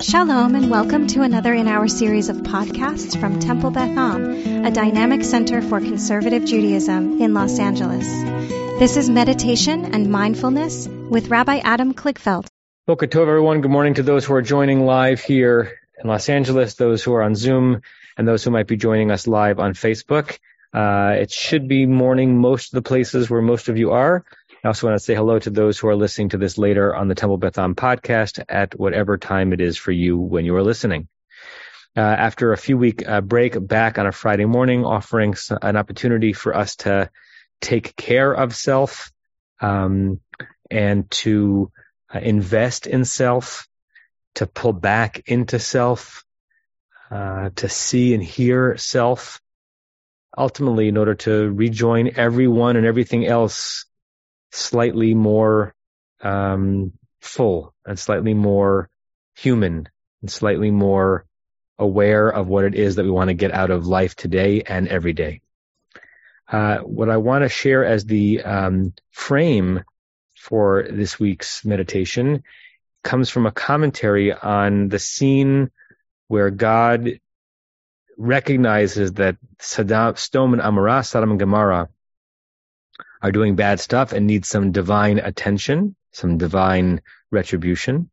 Shalom 0.00 0.54
and 0.54 0.70
welcome 0.70 1.08
to 1.08 1.22
another 1.22 1.52
in 1.52 1.66
our 1.66 1.88
series 1.88 2.28
of 2.28 2.36
podcasts 2.36 3.18
from 3.20 3.40
Temple 3.40 3.72
Beth 3.72 3.98
Am, 3.98 4.64
a 4.64 4.70
dynamic 4.70 5.24
center 5.24 5.60
for 5.60 5.80
conservative 5.80 6.44
Judaism 6.44 7.20
in 7.20 7.34
Los 7.34 7.58
Angeles. 7.58 8.06
This 8.78 8.96
is 8.96 9.10
meditation 9.10 9.86
and 9.86 10.08
mindfulness 10.08 10.86
with 10.86 11.30
Rabbi 11.30 11.58
Adam 11.64 11.94
Kligfeld. 11.94 12.46
Boker 12.86 13.08
everyone. 13.20 13.60
Good 13.60 13.72
morning 13.72 13.94
to 13.94 14.04
those 14.04 14.24
who 14.24 14.34
are 14.34 14.42
joining 14.42 14.86
live 14.86 15.20
here 15.20 15.80
in 16.00 16.08
Los 16.08 16.28
Angeles, 16.28 16.76
those 16.76 17.02
who 17.02 17.12
are 17.14 17.22
on 17.24 17.34
Zoom, 17.34 17.82
and 18.16 18.26
those 18.26 18.44
who 18.44 18.52
might 18.52 18.68
be 18.68 18.76
joining 18.76 19.10
us 19.10 19.26
live 19.26 19.58
on 19.58 19.74
Facebook. 19.74 20.38
Uh, 20.72 21.16
it 21.18 21.32
should 21.32 21.66
be 21.66 21.86
morning 21.86 22.38
most 22.38 22.72
of 22.72 22.76
the 22.76 22.88
places 22.88 23.28
where 23.28 23.42
most 23.42 23.68
of 23.68 23.76
you 23.76 23.90
are. 23.90 24.24
I 24.64 24.68
also 24.68 24.88
want 24.88 24.98
to 24.98 25.04
say 25.04 25.14
hello 25.14 25.38
to 25.38 25.50
those 25.50 25.78
who 25.78 25.86
are 25.86 25.94
listening 25.94 26.30
to 26.30 26.38
this 26.38 26.58
later 26.58 26.94
on 26.94 27.06
the 27.06 27.14
Temple 27.14 27.36
Beth 27.36 27.58
Am 27.58 27.76
podcast 27.76 28.44
at 28.48 28.76
whatever 28.76 29.16
time 29.16 29.52
it 29.52 29.60
is 29.60 29.76
for 29.76 29.92
you 29.92 30.18
when 30.18 30.44
you 30.44 30.56
are 30.56 30.64
listening. 30.64 31.06
Uh, 31.96 32.00
after 32.00 32.52
a 32.52 32.58
few 32.58 32.76
week 32.76 33.08
uh, 33.08 33.20
break 33.20 33.56
back 33.66 33.98
on 33.98 34.06
a 34.08 34.12
Friday 34.12 34.46
morning, 34.46 34.84
offering 34.84 35.36
an 35.62 35.76
opportunity 35.76 36.32
for 36.32 36.56
us 36.56 36.74
to 36.76 37.08
take 37.60 37.94
care 37.94 38.32
of 38.32 38.56
self 38.56 39.12
um, 39.60 40.20
and 40.68 41.08
to 41.10 41.70
uh, 42.12 42.18
invest 42.18 42.88
in 42.88 43.04
self, 43.04 43.68
to 44.34 44.46
pull 44.48 44.72
back 44.72 45.22
into 45.26 45.60
self, 45.60 46.24
uh, 47.12 47.50
to 47.54 47.68
see 47.68 48.12
and 48.12 48.24
hear 48.24 48.76
self. 48.76 49.40
Ultimately, 50.36 50.88
in 50.88 50.96
order 50.96 51.14
to 51.14 51.48
rejoin 51.48 52.10
everyone 52.16 52.76
and 52.76 52.86
everything 52.86 53.24
else 53.24 53.86
slightly 54.52 55.14
more 55.14 55.74
um, 56.20 56.92
full 57.20 57.74
and 57.86 57.98
slightly 57.98 58.34
more 58.34 58.88
human 59.36 59.88
and 60.22 60.30
slightly 60.30 60.70
more 60.70 61.24
aware 61.78 62.28
of 62.28 62.48
what 62.48 62.64
it 62.64 62.74
is 62.74 62.96
that 62.96 63.04
we 63.04 63.10
want 63.10 63.28
to 63.28 63.34
get 63.34 63.52
out 63.52 63.70
of 63.70 63.86
life 63.86 64.16
today 64.16 64.62
and 64.62 64.88
every 64.88 65.12
day. 65.12 65.40
Uh, 66.50 66.78
what 66.78 67.10
I 67.10 67.18
want 67.18 67.44
to 67.44 67.48
share 67.48 67.84
as 67.84 68.04
the 68.04 68.42
um, 68.42 68.94
frame 69.10 69.84
for 70.34 70.86
this 70.90 71.20
week's 71.20 71.64
meditation 71.64 72.42
comes 73.04 73.30
from 73.30 73.46
a 73.46 73.52
commentary 73.52 74.32
on 74.32 74.88
the 74.88 74.98
scene 74.98 75.70
where 76.26 76.50
God 76.50 77.20
recognizes 78.16 79.12
that 79.14 79.36
Saddam, 79.60 80.18
Sodom 80.18 80.54
and 80.54 80.62
Amorah, 80.62 81.06
Sodom 81.06 81.30
and 81.30 81.38
Gomorrah, 81.38 81.88
are 83.22 83.32
doing 83.32 83.56
bad 83.56 83.80
stuff 83.80 84.12
and 84.12 84.26
need 84.26 84.44
some 84.44 84.72
divine 84.72 85.18
attention, 85.18 85.96
some 86.12 86.38
divine 86.38 87.00
retribution. 87.30 88.10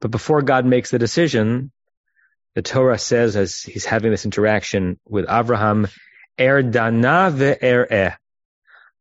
But 0.00 0.10
before 0.10 0.42
God 0.42 0.64
makes 0.66 0.90
the 0.90 0.98
decision, 0.98 1.72
the 2.54 2.62
Torah 2.62 2.98
says 2.98 3.36
as 3.36 3.62
he's 3.62 3.84
having 3.84 4.10
this 4.10 4.24
interaction 4.24 4.98
with 5.06 5.26
Abraham, 5.28 5.88
Erdana 6.38 7.32
ve'er'eh. 7.32 8.16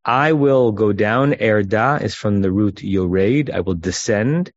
I 0.06 0.34
will 0.34 0.72
go 0.74 0.92
down. 0.92 1.36
Erda 1.36 2.00
is 2.02 2.14
from 2.14 2.42
the 2.42 2.52
root 2.52 2.84
yored. 2.84 3.50
I 3.50 3.62
will 3.62 3.76
descend 3.76 4.52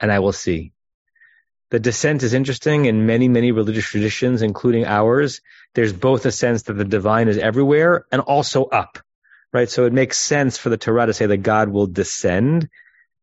and 0.00 0.10
I 0.10 0.18
will 0.18 0.32
see. 0.32 0.72
The 1.70 1.78
descent 1.78 2.22
is 2.22 2.32
interesting 2.32 2.86
in 2.86 3.06
many, 3.06 3.28
many 3.28 3.52
religious 3.52 3.84
traditions, 3.84 4.42
including 4.42 4.86
ours. 4.86 5.40
There's 5.74 5.92
both 5.92 6.24
a 6.24 6.32
sense 6.32 6.62
that 6.62 6.72
the 6.72 6.84
divine 6.84 7.28
is 7.28 7.36
everywhere 7.36 8.06
and 8.10 8.22
also 8.22 8.64
up 8.64 8.98
right? 9.52 9.68
So 9.68 9.86
it 9.86 9.92
makes 9.92 10.18
sense 10.18 10.58
for 10.58 10.68
the 10.68 10.76
Torah 10.76 11.06
to 11.06 11.14
say 11.14 11.26
that 11.26 11.38
God 11.38 11.68
will 11.68 11.86
descend 11.86 12.68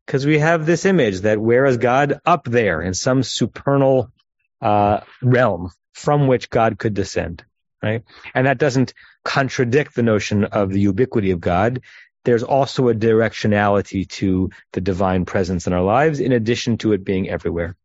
because 0.06 0.24
we 0.24 0.38
have 0.38 0.66
this 0.66 0.84
image 0.84 1.22
that 1.22 1.40
where 1.40 1.66
is 1.66 1.78
God 1.78 2.20
up 2.24 2.44
there 2.44 2.80
in 2.80 2.94
some 2.94 3.22
supernal 3.22 4.12
uh, 4.60 5.00
realm 5.22 5.70
from 5.94 6.26
which 6.26 6.50
God 6.50 6.78
could 6.78 6.94
descend, 6.94 7.44
right? 7.82 8.04
And 8.34 8.46
that 8.46 8.58
doesn't 8.58 8.94
contradict 9.24 9.94
the 9.94 10.02
notion 10.02 10.44
of 10.44 10.70
the 10.70 10.80
ubiquity 10.80 11.32
of 11.32 11.40
God. 11.40 11.80
There's 12.24 12.42
also 12.42 12.88
a 12.88 12.94
directionality 12.94 14.08
to 14.10 14.50
the 14.72 14.80
divine 14.80 15.24
presence 15.24 15.66
in 15.66 15.72
our 15.72 15.82
lives, 15.82 16.20
in 16.20 16.32
addition 16.32 16.78
to 16.78 16.92
it 16.92 17.04
being 17.04 17.28
everywhere. 17.28 17.76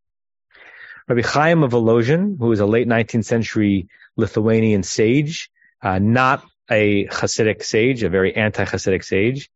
Rabbi 1.07 1.21
Chaim 1.21 1.63
of 1.63 1.71
Volozhin, 1.71 2.37
who 2.37 2.47
was 2.47 2.59
a 2.59 2.65
late 2.65 2.87
19th 2.87 3.25
century 3.25 3.87
Lithuanian 4.17 4.83
sage, 4.83 5.49
uh, 5.81 5.99
not 5.99 6.45
a 6.71 7.05
Hasidic 7.07 7.63
sage, 7.63 8.01
a 8.01 8.09
very 8.09 8.35
anti-Hasidic 8.35 9.03
sage. 9.03 9.51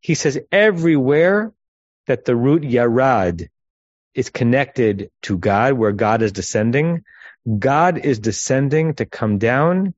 He 0.00 0.14
says 0.14 0.38
everywhere 0.52 1.52
that 2.06 2.24
the 2.24 2.36
root 2.36 2.62
Yarad 2.62 3.48
is 4.14 4.30
connected 4.30 5.10
to 5.22 5.38
God, 5.38 5.72
where 5.72 5.92
God 5.92 6.22
is 6.22 6.32
descending, 6.32 7.04
God 7.58 7.98
is 7.98 8.18
descending 8.18 8.94
to 8.94 9.06
come 9.06 9.38
down 9.38 9.94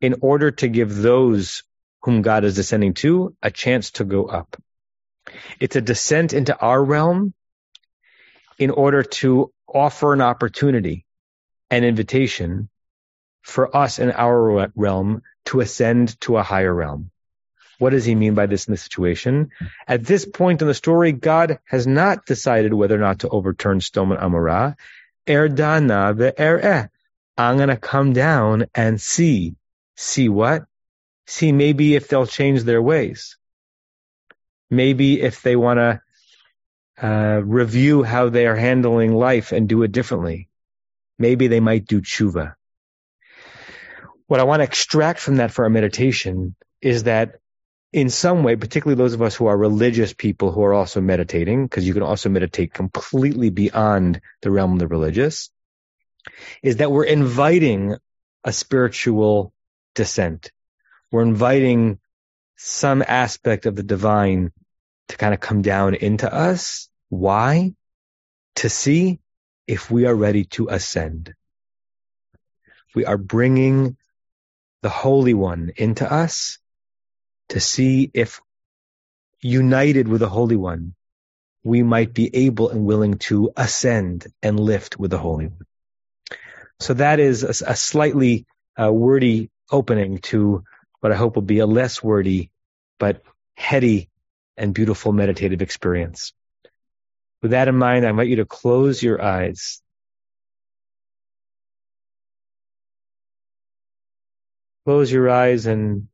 in 0.00 0.16
order 0.20 0.50
to 0.50 0.68
give 0.68 0.94
those 0.94 1.62
whom 2.02 2.20
God 2.20 2.44
is 2.44 2.54
descending 2.54 2.92
to 2.94 3.34
a 3.42 3.50
chance 3.50 3.92
to 3.92 4.04
go 4.04 4.26
up. 4.26 4.60
It's 5.58 5.76
a 5.76 5.80
descent 5.80 6.34
into 6.34 6.56
our 6.58 6.82
realm 6.82 7.32
in 8.58 8.70
order 8.70 9.02
to 9.02 9.52
offer 9.66 10.12
an 10.12 10.20
opportunity, 10.20 11.06
an 11.70 11.82
invitation 11.84 12.68
for 13.42 13.74
us 13.74 13.98
in 13.98 14.10
our 14.12 14.70
realm 14.74 15.22
to 15.46 15.60
ascend 15.60 16.20
to 16.22 16.36
a 16.36 16.42
higher 16.42 16.72
realm. 16.72 17.10
What 17.78 17.90
does 17.90 18.04
he 18.04 18.14
mean 18.14 18.34
by 18.34 18.46
this 18.46 18.66
in 18.66 18.72
this 18.72 18.82
situation? 18.82 19.50
At 19.86 20.04
this 20.04 20.24
point 20.24 20.62
in 20.62 20.68
the 20.68 20.74
story, 20.74 21.12
God 21.12 21.58
has 21.64 21.86
not 21.86 22.24
decided 22.24 22.72
whether 22.72 22.94
or 22.94 23.00
not 23.00 23.20
to 23.20 23.28
overturn 23.28 23.80
Sodom 23.80 24.12
and 24.12 24.20
Amorah. 24.20 24.76
Erdana 25.26 26.14
ve'er'eh. 26.14 26.88
I'm 27.36 27.56
going 27.56 27.68
to 27.68 27.76
come 27.76 28.12
down 28.12 28.66
and 28.74 29.00
see. 29.00 29.56
See 29.96 30.28
what? 30.28 30.64
See 31.26 31.52
maybe 31.52 31.94
if 31.94 32.08
they'll 32.08 32.26
change 32.26 32.62
their 32.62 32.82
ways. 32.82 33.36
Maybe 34.70 35.20
if 35.20 35.42
they 35.42 35.56
want 35.56 35.78
to 35.78 36.00
uh, 37.02 37.40
review 37.42 38.02
how 38.02 38.28
they 38.28 38.46
are 38.46 38.56
handling 38.56 39.14
life 39.14 39.52
and 39.52 39.68
do 39.68 39.82
it 39.82 39.90
differently. 39.90 40.48
Maybe 41.18 41.48
they 41.48 41.60
might 41.60 41.86
do 41.86 42.00
tshuva 42.00 42.54
what 44.34 44.40
I 44.40 44.44
want 44.46 44.58
to 44.58 44.64
extract 44.64 45.20
from 45.20 45.36
that 45.36 45.52
for 45.52 45.62
our 45.62 45.70
meditation 45.70 46.56
is 46.82 47.04
that 47.04 47.36
in 47.92 48.10
some 48.10 48.42
way, 48.42 48.56
particularly 48.56 49.00
those 49.00 49.14
of 49.14 49.22
us 49.22 49.36
who 49.36 49.46
are 49.46 49.56
religious 49.56 50.12
people 50.12 50.50
who 50.50 50.64
are 50.64 50.74
also 50.74 51.00
meditating, 51.00 51.66
because 51.66 51.86
you 51.86 51.94
can 51.94 52.02
also 52.02 52.28
meditate 52.28 52.74
completely 52.74 53.50
beyond 53.50 54.20
the 54.42 54.50
realm 54.50 54.72
of 54.72 54.80
the 54.80 54.88
religious, 54.88 55.50
is 56.64 56.78
that 56.78 56.90
we're 56.90 57.04
inviting 57.04 57.96
a 58.42 58.52
spiritual 58.52 59.52
descent. 59.94 60.50
We're 61.12 61.22
inviting 61.22 62.00
some 62.56 63.04
aspect 63.06 63.66
of 63.66 63.76
the 63.76 63.84
divine 63.84 64.50
to 65.10 65.16
kind 65.16 65.32
of 65.32 65.38
come 65.38 65.62
down 65.62 65.94
into 65.94 66.34
us. 66.34 66.88
Why? 67.08 67.74
To 68.56 68.68
see 68.68 69.20
if 69.68 69.92
we 69.92 70.06
are 70.06 70.14
ready 70.16 70.46
to 70.56 70.70
ascend. 70.70 71.34
We 72.96 73.04
are 73.04 73.16
bringing 73.16 73.96
the 74.84 74.90
Holy 74.90 75.32
One 75.32 75.72
into 75.76 76.04
us 76.12 76.58
to 77.48 77.58
see 77.58 78.10
if 78.12 78.42
united 79.40 80.06
with 80.06 80.20
the 80.20 80.28
Holy 80.28 80.56
One, 80.56 80.94
we 81.64 81.82
might 81.82 82.12
be 82.12 82.28
able 82.36 82.68
and 82.68 82.84
willing 82.84 83.14
to 83.30 83.50
ascend 83.56 84.26
and 84.42 84.60
lift 84.60 84.98
with 84.98 85.10
the 85.10 85.16
Holy 85.16 85.46
One. 85.46 85.66
So 86.80 86.92
that 86.92 87.18
is 87.18 87.44
a, 87.44 87.70
a 87.72 87.76
slightly 87.76 88.44
uh, 88.78 88.92
wordy 88.92 89.48
opening 89.72 90.18
to 90.18 90.64
what 91.00 91.12
I 91.12 91.16
hope 91.16 91.36
will 91.36 91.42
be 91.56 91.60
a 91.60 91.66
less 91.66 92.02
wordy, 92.02 92.50
but 92.98 93.22
heady 93.56 94.10
and 94.58 94.74
beautiful 94.74 95.14
meditative 95.14 95.62
experience. 95.62 96.34
With 97.40 97.52
that 97.52 97.68
in 97.68 97.76
mind, 97.76 98.04
I 98.04 98.10
invite 98.10 98.28
you 98.28 98.36
to 98.36 98.44
close 98.44 99.02
your 99.02 99.22
eyes 99.22 99.80
close 104.84 105.10
your 105.10 105.30
eyes 105.30 105.66
and 105.66 106.08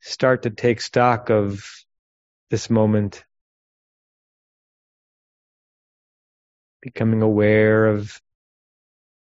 start 0.00 0.42
to 0.42 0.50
take 0.50 0.80
stock 0.80 1.30
of 1.30 1.64
this 2.50 2.68
moment. 2.68 3.24
Becoming 6.80 7.22
aware 7.22 7.86
of 7.86 8.20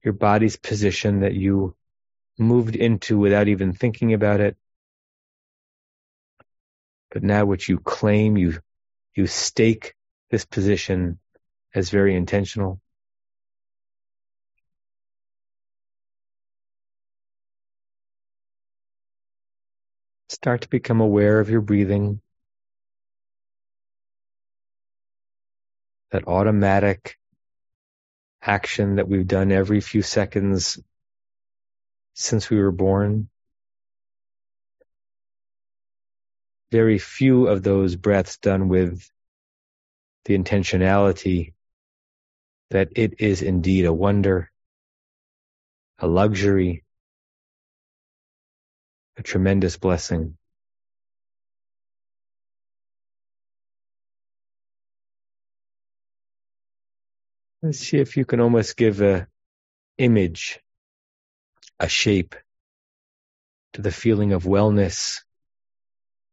your 0.03 0.13
body's 0.13 0.55
position 0.55 1.19
that 1.19 1.33
you 1.33 1.75
moved 2.39 2.75
into 2.75 3.17
without 3.17 3.47
even 3.47 3.73
thinking 3.73 4.13
about 4.13 4.39
it. 4.39 4.57
But 7.11 7.23
now 7.23 7.45
what 7.45 7.67
you 7.67 7.77
claim, 7.77 8.37
you, 8.37 8.59
you 9.13 9.27
stake 9.27 9.93
this 10.31 10.45
position 10.45 11.19
as 11.75 11.89
very 11.89 12.15
intentional. 12.15 12.79
Start 20.31 20.61
to 20.61 20.69
become 20.69 21.01
aware 21.01 21.41
of 21.41 21.49
your 21.49 21.59
breathing. 21.59 22.21
That 26.11 26.25
automatic 26.25 27.17
action 28.41 28.95
that 28.95 29.09
we've 29.09 29.27
done 29.27 29.51
every 29.51 29.81
few 29.81 30.01
seconds 30.01 30.79
since 32.13 32.49
we 32.49 32.61
were 32.61 32.71
born. 32.71 33.27
Very 36.71 36.97
few 36.97 37.47
of 37.47 37.61
those 37.61 37.97
breaths 37.97 38.37
done 38.37 38.69
with 38.69 39.05
the 40.23 40.37
intentionality 40.37 41.55
that 42.69 42.93
it 42.95 43.15
is 43.19 43.41
indeed 43.41 43.83
a 43.83 43.91
wonder, 43.91 44.49
a 45.99 46.07
luxury, 46.07 46.85
a 49.21 49.23
tremendous 49.23 49.77
blessing. 49.77 50.35
Let's 57.61 57.77
see 57.77 57.97
if 57.97 58.17
you 58.17 58.25
can 58.25 58.39
almost 58.39 58.75
give 58.75 58.99
a 59.01 59.27
image, 59.99 60.59
a 61.79 61.87
shape 61.87 62.33
to 63.73 63.83
the 63.83 63.91
feeling 63.91 64.33
of 64.33 64.45
wellness 64.45 65.19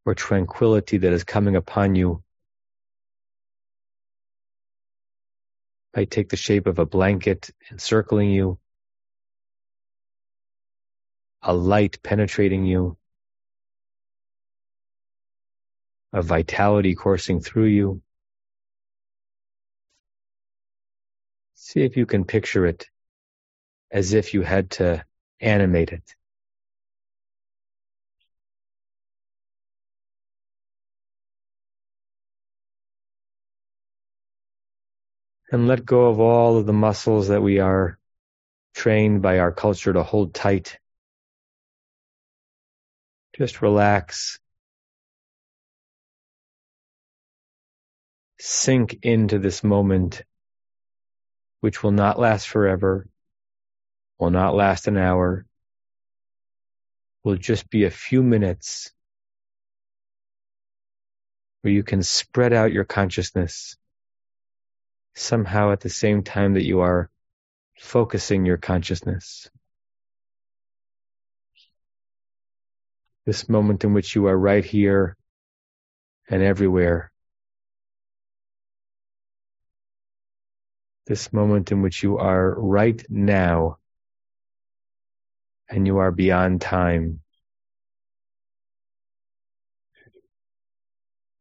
or 0.06 0.14
tranquility 0.14 0.96
that 0.96 1.12
is 1.12 1.25
coming 1.25 1.56
upon 1.56 1.94
you. 1.94 2.23
Might 5.94 6.11
take 6.11 6.31
the 6.31 6.38
shape 6.38 6.67
of 6.67 6.79
a 6.79 6.87
blanket 6.87 7.50
encircling 7.70 8.31
you, 8.31 8.58
a 11.43 11.55
light 11.55 12.02
penetrating 12.02 12.64
you, 12.64 12.96
a 16.12 16.23
vitality 16.23 16.94
coursing 16.94 17.40
through 17.40 17.67
you. 17.67 18.02
See 21.55 21.82
if 21.82 21.96
you 21.96 22.06
can 22.06 22.25
picture 22.25 22.67
it 22.67 22.87
as 23.90 24.12
if 24.12 24.35
you 24.35 24.43
had 24.43 24.70
to 24.70 25.05
animate 25.40 25.90
it. 25.93 26.14
And 35.50 35.67
let 35.67 35.87
go 35.87 36.06
of 36.06 36.20
all 36.20 36.58
of 36.58 36.67
the 36.67 36.75
muscles 36.75 37.29
that 37.29 37.40
we 37.40 37.58
are 37.58 37.99
trained 38.75 39.23
by 39.23 39.38
our 39.38 39.50
culture 39.50 39.93
to 39.93 40.02
hold 40.02 40.35
tight. 40.35 40.79
Just 43.38 43.62
relax. 43.62 44.40
Sink 48.40 48.99
into 49.02 49.38
this 49.38 49.62
moment 49.62 50.25
which 51.61 51.82
will 51.82 51.93
not 51.93 52.19
last 52.19 52.49
forever, 52.49 53.08
will 54.19 54.31
not 54.31 54.56
last 54.56 54.88
an 54.88 54.96
hour, 54.96 55.46
will 57.23 57.37
just 57.37 57.70
be 57.70 57.85
a 57.85 57.90
few 57.90 58.25
minutes 58.25 58.93
where 61.62 61.73
you 61.73 61.85
can 61.85 62.02
spread 62.02 62.52
out 62.52 62.73
your 62.73 62.85
consciousness 62.85 63.76
somehow 65.14 65.70
at 65.73 65.81
the 65.81 65.90
same 65.90 66.25
time 66.25 66.55
that 66.55 66.64
you 66.64 66.81
are 66.81 67.08
focusing 67.76 68.46
your 68.46 68.56
consciousness. 68.56 69.49
This 73.28 73.46
moment 73.46 73.84
in 73.84 73.92
which 73.92 74.14
you 74.14 74.25
are 74.25 74.38
right 74.38 74.64
here 74.64 75.14
and 76.30 76.42
everywhere 76.42 77.12
this 81.06 81.30
moment 81.30 81.70
in 81.70 81.82
which 81.82 82.02
you 82.02 82.16
are 82.16 82.58
right 82.58 83.04
now 83.10 83.76
and 85.69 85.86
you 85.86 85.98
are 85.98 86.10
beyond 86.10 86.62
time. 86.62 87.20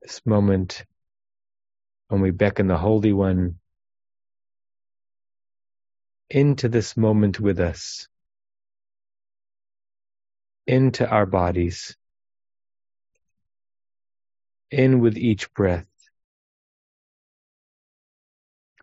This 0.01 0.21
moment 0.25 0.83
when 2.09 2.19
we 2.19 2.31
beckon 2.31 2.67
the 2.67 2.77
Holy 2.77 3.13
One 3.13 3.59
into 6.29 6.67
this 6.67 6.97
moment 6.97 7.39
with 7.39 7.61
us, 7.61 8.09
into 10.67 11.07
our 11.09 11.25
bodies, 11.25 11.95
in 14.69 14.99
with 14.99 15.17
each 15.17 15.53
breath 15.53 15.87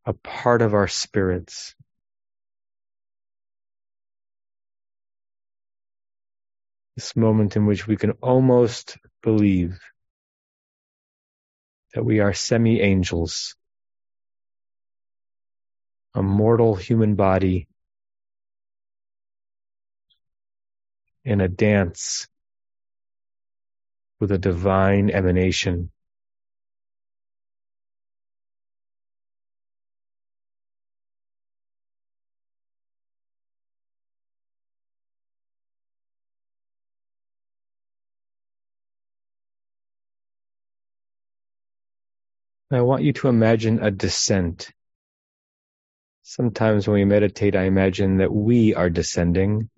a 0.06 0.12
part 0.12 0.62
of 0.62 0.74
our 0.74 0.88
spirits. 0.88 1.74
This 6.96 7.16
moment 7.16 7.56
in 7.56 7.66
which 7.66 7.86
we 7.86 7.96
can 7.96 8.12
almost 8.22 8.98
believe 9.22 9.80
that 11.94 12.04
we 12.04 12.20
are 12.20 12.32
semi 12.32 12.80
angels, 12.80 13.56
a 16.14 16.22
mortal 16.22 16.74
human 16.76 17.14
body 17.14 17.66
in 21.24 21.40
a 21.40 21.48
dance 21.48 22.28
with 24.20 24.32
a 24.32 24.38
divine 24.38 25.10
emanation. 25.10 25.90
I 42.70 42.80
want 42.80 43.04
you 43.04 43.12
to 43.12 43.28
imagine 43.28 43.78
a 43.82 43.90
descent. 43.90 44.72
Sometimes 46.22 46.88
when 46.88 46.94
we 46.94 47.04
meditate, 47.04 47.54
I 47.54 47.64
imagine 47.64 48.16
that 48.16 48.32
we 48.32 48.74
are 48.74 48.90
descending. 48.90 49.70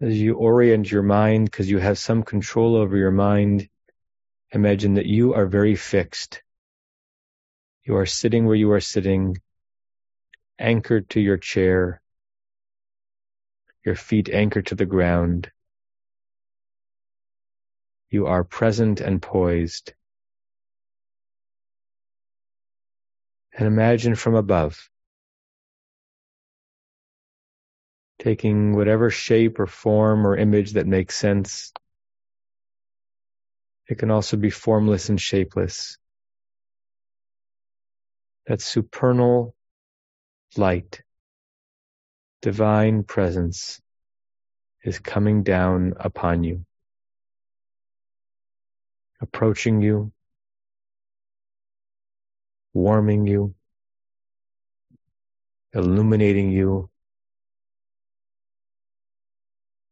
As 0.00 0.20
you 0.20 0.34
orient 0.34 0.90
your 0.90 1.02
mind, 1.02 1.46
because 1.46 1.70
you 1.70 1.78
have 1.78 1.98
some 1.98 2.22
control 2.22 2.76
over 2.76 2.96
your 2.96 3.10
mind, 3.10 3.68
imagine 4.52 4.94
that 4.94 5.06
you 5.06 5.34
are 5.34 5.46
very 5.46 5.74
fixed. 5.74 6.42
You 7.84 7.96
are 7.96 8.06
sitting 8.06 8.46
where 8.46 8.56
you 8.56 8.70
are 8.72 8.80
sitting, 8.80 9.38
anchored 10.58 11.08
to 11.10 11.20
your 11.20 11.38
chair, 11.38 12.00
your 13.84 13.94
feet 13.94 14.28
anchored 14.28 14.66
to 14.66 14.74
the 14.74 14.86
ground. 14.86 15.50
You 18.10 18.26
are 18.26 18.44
present 18.44 19.00
and 19.00 19.22
poised. 19.22 19.94
and 23.56 23.66
imagine 23.66 24.14
from 24.14 24.34
above, 24.34 24.90
taking 28.18 28.74
whatever 28.74 29.10
shape 29.10 29.58
or 29.58 29.66
form 29.66 30.26
or 30.26 30.36
image 30.36 30.72
that 30.72 30.86
makes 30.86 31.16
sense. 31.16 31.72
It 33.88 33.98
can 33.98 34.10
also 34.10 34.36
be 34.36 34.50
formless 34.50 35.08
and 35.08 35.20
shapeless. 35.20 35.98
That 38.46 38.60
supernal 38.60 39.54
light, 40.56 41.02
divine 42.42 43.02
presence 43.02 43.80
is 44.82 44.98
coming 44.98 45.42
down 45.42 45.94
upon 45.98 46.44
you, 46.44 46.64
approaching 49.20 49.82
you, 49.82 50.12
warming 52.72 53.26
you, 53.26 53.54
illuminating 55.74 56.50
you 56.52 56.88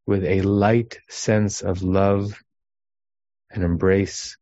with 0.07 0.25
a 0.25 0.43
light 0.43 0.99
sense 1.09 1.63
of 1.63 1.83
love 1.83 2.43
and 3.51 3.65
embrace, 3.65 4.37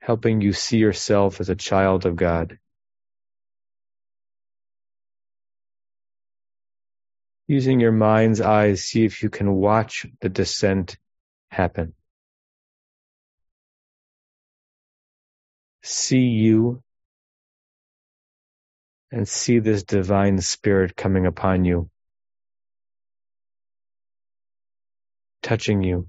helping 0.00 0.40
you 0.40 0.52
see 0.52 0.78
yourself 0.78 1.40
as 1.40 1.48
a 1.48 1.56
child 1.56 2.06
of 2.06 2.16
God. 2.16 2.58
Using 7.46 7.80
your 7.80 7.92
mind's 7.92 8.40
eyes, 8.40 8.84
see 8.84 9.04
if 9.04 9.22
you 9.22 9.30
can 9.30 9.52
watch 9.52 10.06
the 10.20 10.28
descent 10.28 10.98
happen. 11.50 11.94
see 15.88 16.18
you 16.18 16.82
and 19.10 19.28
see 19.28 19.58
this 19.58 19.84
divine 19.84 20.40
spirit 20.40 20.96
coming 20.96 21.26
upon 21.26 21.64
you, 21.64 21.90
touching 25.42 25.82
you, 25.82 26.08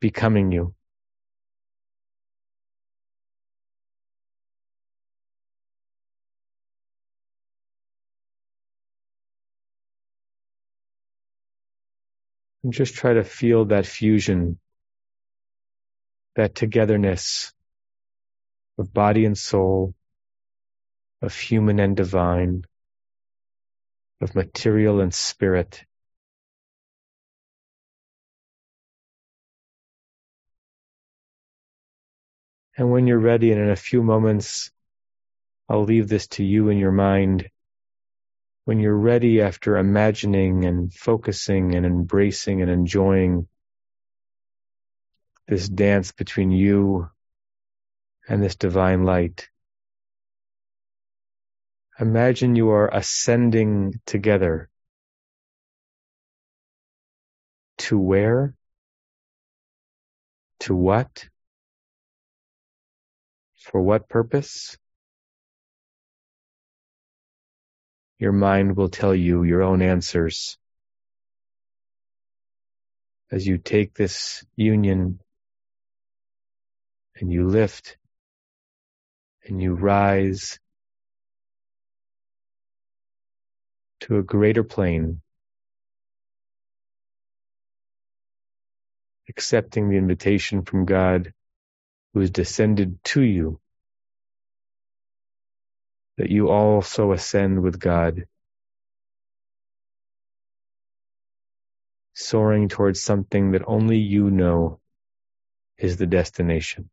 becoming 0.00 0.52
you. 0.52 0.74
And 12.62 12.72
just 12.72 12.94
try 12.94 13.14
to 13.14 13.24
feel 13.24 13.66
that 13.66 13.86
fusion, 13.86 14.58
that 16.36 16.54
togetherness 16.54 17.52
of 18.78 18.92
body 18.92 19.24
and 19.24 19.36
soul 19.36 19.94
of 21.22 21.34
human 21.34 21.78
and 21.78 21.96
divine, 21.96 22.64
of 24.20 24.34
material 24.34 25.00
and 25.00 25.12
spirit. 25.12 25.84
And 32.76 32.90
when 32.90 33.06
you're 33.06 33.18
ready, 33.18 33.52
and 33.52 33.60
in 33.60 33.68
a 33.68 33.76
few 33.76 34.02
moments, 34.02 34.70
I'll 35.68 35.84
leave 35.84 36.08
this 36.08 36.28
to 36.28 36.44
you 36.44 36.70
in 36.70 36.78
your 36.78 36.92
mind. 36.92 37.50
When 38.64 38.80
you're 38.80 38.96
ready 38.96 39.42
after 39.42 39.76
imagining 39.76 40.64
and 40.64 40.90
focusing 40.90 41.74
and 41.74 41.84
embracing 41.84 42.62
and 42.62 42.70
enjoying 42.70 43.48
this 45.46 45.68
dance 45.68 46.12
between 46.12 46.50
you 46.50 47.10
and 48.26 48.42
this 48.42 48.56
divine 48.56 49.04
light, 49.04 49.49
imagine 52.00 52.56
you 52.56 52.70
are 52.70 52.88
ascending 52.88 54.00
together 54.06 54.70
to 57.76 57.98
where? 57.98 58.54
To 60.60 60.74
what? 60.74 61.28
For 63.56 63.80
what 63.82 64.08
purpose? 64.08 64.78
Your 68.18 68.32
mind 68.32 68.76
will 68.76 68.88
tell 68.88 69.14
you 69.14 69.42
your 69.42 69.62
own 69.62 69.82
answers. 69.82 70.56
As 73.30 73.46
you 73.46 73.58
take 73.58 73.94
this 73.94 74.44
union 74.56 75.20
and 77.16 77.30
you 77.30 77.46
lift 77.46 77.96
and 79.44 79.60
you 79.62 79.74
rise 79.74 80.58
to 84.00 84.18
a 84.18 84.22
greater 84.22 84.64
plane, 84.64 85.20
accepting 89.28 89.88
the 89.88 89.96
invitation 89.96 90.62
from 90.62 90.84
God 90.84 91.32
who 92.14 92.20
has 92.20 92.30
descended 92.30 93.02
to 93.04 93.22
you, 93.22 93.60
that 96.18 96.30
you 96.30 96.50
also 96.50 97.12
ascend 97.12 97.62
with 97.62 97.78
God, 97.78 98.26
soaring 102.14 102.68
towards 102.68 103.02
something 103.02 103.52
that 103.52 103.62
only 103.66 103.98
you 103.98 104.30
know 104.30 104.80
is 105.78 105.96
the 105.96 106.06
destination. 106.06 106.90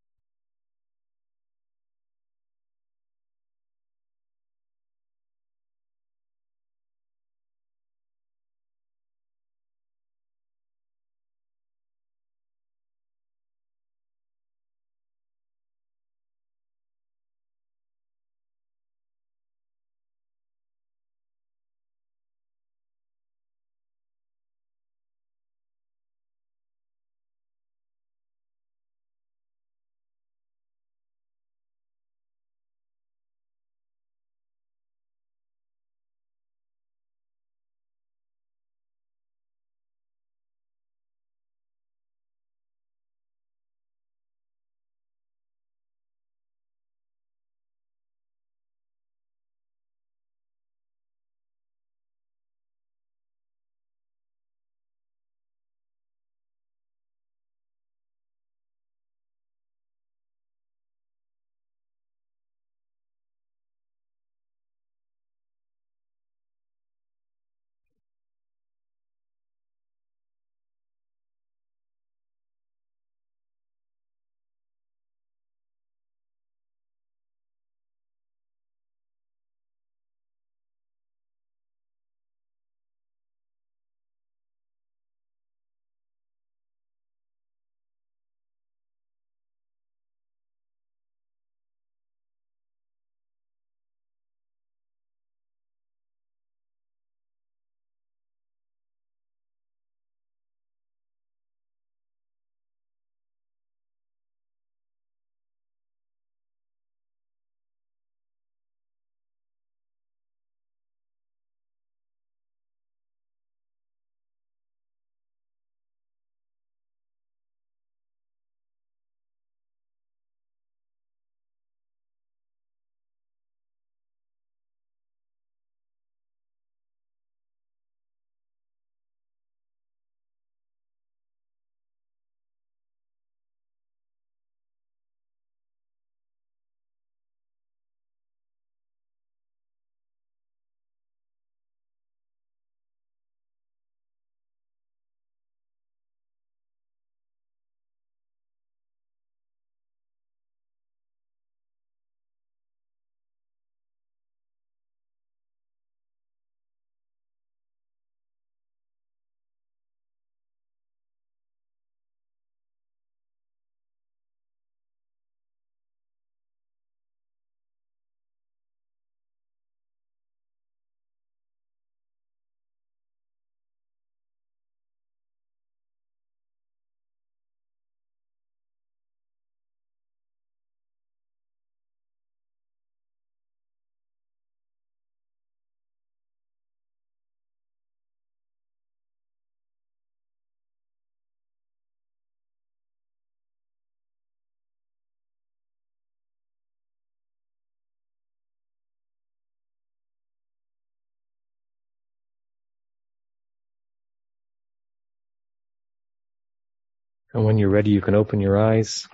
And 207.32 207.44
when 207.44 207.58
you're 207.58 207.68
ready, 207.68 207.90
you 207.90 208.00
can 208.00 208.14
open 208.14 208.40
your 208.40 208.58
eyes. 208.58 209.06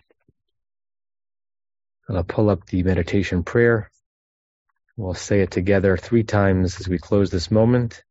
And 2.09 2.17
I'll 2.17 2.25
pull 2.25 2.51
up 2.51 2.67
the 2.67 2.83
meditation 2.83 3.43
prayer. 3.43 3.91
We'll 4.97 5.15
say 5.15 5.41
it 5.41 5.51
together 5.51 5.97
three 5.97 6.23
times 6.23 6.79
as 6.81 6.89
we 6.89 6.99
close 6.99 7.31
this 7.31 7.51
moment 7.51 8.05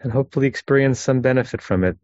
and 0.00 0.12
hopefully 0.12 0.46
experience 0.46 1.00
some 1.00 1.20
benefit 1.20 1.62
from 1.62 1.84
it 1.84 1.98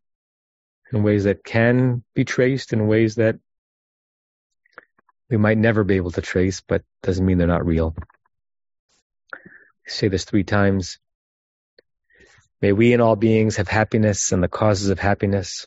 in 0.93 1.03
ways 1.03 1.25
that 1.25 1.45
can 1.45 2.03
be 2.15 2.25
traced, 2.25 2.73
in 2.73 2.87
ways 2.87 3.17
that 3.17 3.39
we 5.29 5.37
might 5.37 5.59
never 5.59 5.83
be 5.83 5.97
able 5.97 6.13
to 6.13 6.23
trace, 6.23 6.61
but 6.61 6.83
doesn't 7.03 7.25
mean 7.25 7.39
they're 7.39 7.47
not 7.47 7.67
real. 7.67 7.97
Say 9.87 10.09
this 10.09 10.25
three 10.25 10.45
times. 10.45 10.99
May 12.63 12.73
we 12.73 12.93
and 12.93 13.03
all 13.03 13.17
beings 13.17 13.57
have 13.57 13.69
happiness 13.69 14.33
and 14.33 14.43
the 14.43 14.49
causes 14.49 14.89
of 14.89 14.99
happiness. 14.99 15.67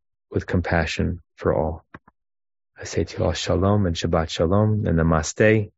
with 0.31 0.47
compassion 0.47 1.21
for 1.35 1.53
all. 1.53 1.85
I 2.79 2.85
say 2.85 3.03
to 3.03 3.17
you 3.17 3.25
all 3.25 3.33
shalom 3.33 3.85
and 3.85 3.95
Shabbat 3.95 4.29
shalom 4.29 4.87
and 4.87 4.97
namaste. 4.97 5.71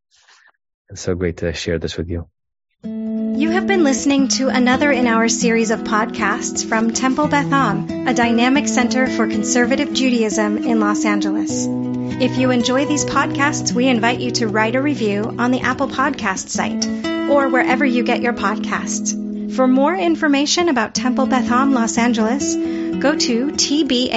It's 0.89 1.01
so 1.01 1.15
great 1.15 1.37
to 1.37 1.51
share 1.53 1.79
this 1.79 1.97
with 1.97 2.09
you. 2.09 2.29
You 2.83 3.49
have 3.49 3.65
been 3.65 3.83
listening 3.83 4.27
to 4.39 4.49
another 4.49 4.91
in 4.91 5.07
our 5.07 5.27
series 5.27 5.71
of 5.71 5.79
podcasts 5.81 6.63
from 6.63 6.91
Temple 6.91 7.27
Beth 7.27 7.51
Am, 7.51 8.07
a 8.07 8.13
dynamic 8.13 8.67
center 8.67 9.07
for 9.07 9.27
conservative 9.27 9.91
Judaism 9.91 10.57
in 10.59 10.79
Los 10.79 11.03
Angeles. 11.03 11.67
If 12.21 12.37
you 12.37 12.51
enjoy 12.51 12.85
these 12.85 13.05
podcasts, 13.05 13.73
we 13.73 13.87
invite 13.87 14.19
you 14.19 14.31
to 14.33 14.47
write 14.47 14.75
a 14.75 14.81
review 14.81 15.35
on 15.39 15.51
the 15.51 15.61
Apple 15.61 15.87
Podcast 15.87 16.49
site 16.49 16.85
or 17.29 17.49
wherever 17.49 17.83
you 17.83 18.03
get 18.03 18.21
your 18.21 18.33
podcasts. 18.33 19.55
For 19.55 19.67
more 19.67 19.95
information 19.95 20.69
about 20.69 20.93
Temple 20.93 21.25
Beth 21.25 21.49
Am 21.51 21.73
Los 21.73 21.97
Angeles, 21.97 22.55
go 23.03 23.13
to 23.17 23.47
tbala.org. 23.47 24.07